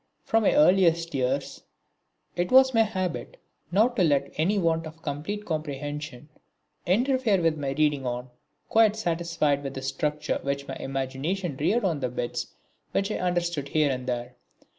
[0.23, 1.61] From my earliest years
[2.35, 3.37] it was my habit
[3.71, 6.27] not to let any want of complete comprehension
[6.87, 8.31] interfere with my reading on,
[8.67, 12.47] quite satisfied with the structure which my imagination reared on the bits
[12.93, 14.37] which I understood here and there.